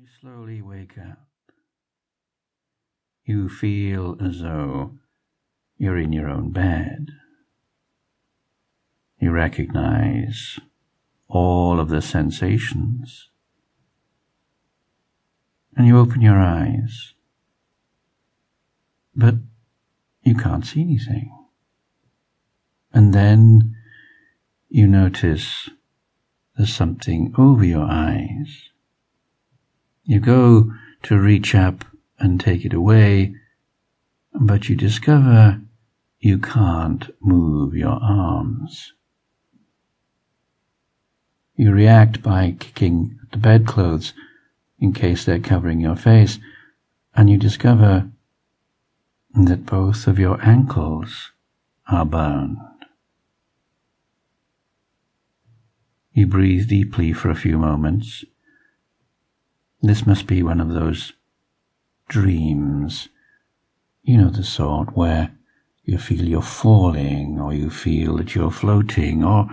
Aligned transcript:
You 0.00 0.06
slowly 0.20 0.62
wake 0.62 0.96
up. 0.96 1.26
You 3.24 3.48
feel 3.48 4.16
as 4.24 4.42
though 4.42 4.92
you're 5.76 5.98
in 5.98 6.12
your 6.12 6.28
own 6.28 6.52
bed. 6.52 7.08
You 9.18 9.32
recognize 9.32 10.60
all 11.26 11.80
of 11.80 11.88
the 11.88 12.00
sensations. 12.00 13.30
And 15.76 15.88
you 15.88 15.98
open 15.98 16.20
your 16.20 16.38
eyes. 16.38 17.14
But 19.16 19.34
you 20.22 20.36
can't 20.36 20.64
see 20.64 20.82
anything. 20.82 21.36
And 22.92 23.12
then 23.12 23.74
you 24.68 24.86
notice 24.86 25.70
there's 26.56 26.72
something 26.72 27.34
over 27.36 27.64
your 27.64 27.86
eyes. 27.90 28.68
You 30.08 30.20
go 30.20 30.72
to 31.02 31.20
reach 31.20 31.54
up 31.54 31.84
and 32.18 32.40
take 32.40 32.64
it 32.64 32.72
away, 32.72 33.34
but 34.32 34.70
you 34.70 34.74
discover 34.74 35.60
you 36.18 36.38
can't 36.38 37.10
move 37.20 37.74
your 37.74 38.02
arms. 38.02 38.94
You 41.56 41.72
react 41.72 42.22
by 42.22 42.56
kicking 42.58 43.18
the 43.32 43.36
bedclothes 43.36 44.14
in 44.78 44.94
case 44.94 45.26
they're 45.26 45.38
covering 45.38 45.78
your 45.78 45.96
face, 45.96 46.38
and 47.14 47.28
you 47.28 47.36
discover 47.36 48.10
that 49.34 49.66
both 49.66 50.06
of 50.06 50.18
your 50.18 50.42
ankles 50.42 51.32
are 51.86 52.06
bound. 52.06 52.56
You 56.12 56.26
breathe 56.26 56.70
deeply 56.70 57.12
for 57.12 57.28
a 57.28 57.36
few 57.36 57.58
moments. 57.58 58.24
This 59.80 60.06
must 60.06 60.26
be 60.26 60.42
one 60.42 60.60
of 60.60 60.70
those 60.70 61.12
dreams, 62.08 63.08
you 64.02 64.16
know, 64.16 64.30
the 64.30 64.42
sort 64.42 64.96
where 64.96 65.30
you 65.84 65.98
feel 65.98 66.24
you're 66.24 66.42
falling, 66.42 67.38
or 67.40 67.54
you 67.54 67.70
feel 67.70 68.16
that 68.16 68.34
you're 68.34 68.50
floating, 68.50 69.24
or 69.24 69.48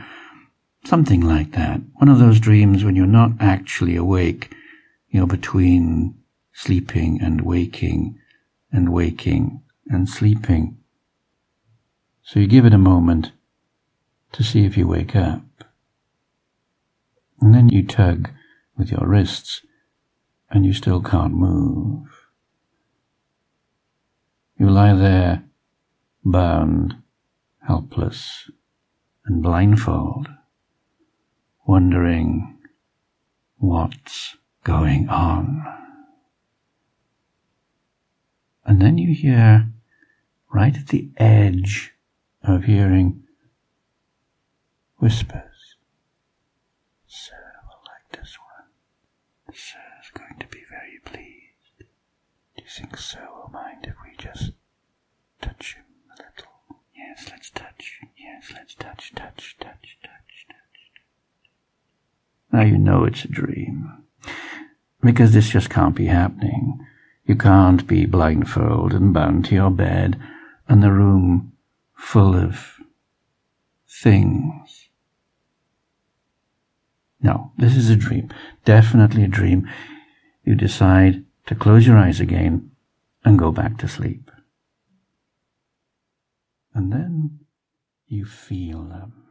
something 0.84 1.22
like 1.22 1.52
that. 1.52 1.82
One 1.96 2.10
of 2.10 2.20
those 2.20 2.40
dreams 2.40 2.84
when 2.84 2.96
you're 2.96 3.06
not 3.06 3.32
actually 3.40 3.96
awake, 3.96 4.54
you're 5.10 5.28
between 5.28 6.16
sleeping 6.54 7.22
and 7.22 7.42
waking, 7.42 8.20
and 8.72 8.92
waking 8.92 9.62
and 9.88 10.10
sleeping. 10.10 10.78
So 12.24 12.40
you 12.40 12.48
give 12.48 12.66
it 12.66 12.74
a 12.74 12.80
moment 12.80 13.32
to 14.32 14.44
see 14.44 14.66
if 14.66 14.76
you 14.76 14.88
wake 14.88 15.16
up. 15.16 15.44
And 17.40 17.54
then 17.54 17.70
you 17.70 17.86
tug 17.86 18.32
with 18.76 18.92
your 18.92 19.08
wrists 19.08 19.62
and 20.50 20.66
you 20.66 20.74
still 20.74 21.02
can't 21.02 21.34
move. 21.34 22.08
You 24.58 24.70
lie 24.70 24.94
there, 24.94 25.44
bound, 26.24 26.96
helpless, 27.68 28.50
and 29.26 29.42
blindfold, 29.44 30.30
wondering 31.66 32.58
what's 33.58 34.38
going 34.64 35.10
on. 35.10 35.66
And 38.66 38.82
then 38.82 38.98
you 38.98 39.14
hear, 39.14 39.68
right 40.52 40.76
at 40.76 40.88
the 40.88 41.10
edge 41.18 41.94
of 42.44 42.64
hearing, 42.64 43.24
whispers. 44.98 45.42
Will 47.68 47.82
like 47.88 48.20
this 48.20 48.38
one. 48.40 49.85
Santa's 50.06 50.28
going 50.28 50.40
to 50.40 50.48
be 50.48 50.64
very 50.70 51.00
pleased. 51.04 51.80
Do 51.80 52.64
you 52.64 52.70
think 52.70 52.98
Santa 52.98 53.28
oh, 53.30 53.42
will 53.44 53.52
mind 53.52 53.86
if 53.86 53.96
we 54.04 54.16
just 54.18 54.52
touch 55.42 55.76
him 55.76 55.86
a 56.10 56.22
little? 56.22 56.82
Yes, 56.96 57.28
let's 57.32 57.50
touch. 57.50 58.02
Yes, 58.18 58.52
let's 58.54 58.76
touch, 58.76 59.14
touch, 59.16 59.56
touch, 59.60 59.98
touch, 60.04 60.48
touch. 60.48 60.92
Now 62.52 62.62
you 62.62 62.78
know 62.78 63.06
it's 63.06 63.26
a 63.26 63.28
dream. 63.28 64.04
Because 65.02 65.34
this 65.34 65.50
just 65.50 65.70
can't 65.70 65.96
be 65.96 66.08
happening. 66.08 66.86
You 67.26 67.36
can't 67.36 67.86
be 67.88 68.06
blindfolded 68.06 69.00
and 69.00 69.14
bound 69.14 69.46
to 69.46 69.56
your 69.56 69.72
bed 69.72 70.20
and 70.68 70.82
the 70.82 70.92
room 70.92 71.54
full 71.96 72.36
of 72.36 72.80
things. 73.88 74.90
No, 77.22 77.52
this 77.58 77.76
is 77.76 77.90
a 77.90 77.96
dream. 77.96 78.30
Definitely 78.66 79.24
a 79.24 79.28
dream. 79.28 79.68
You 80.46 80.56
decide 80.56 81.26
to 81.48 81.56
close 81.56 81.88
your 81.88 81.98
eyes 81.98 82.20
again 82.20 82.72
and 83.24 83.40
go 83.40 83.52
back 83.52 83.78
to 83.80 83.88
sleep. 83.88 84.30
And 86.74 86.94
then 86.94 87.40
you 88.08 88.26
feel 88.26 88.84
them. 88.84 89.25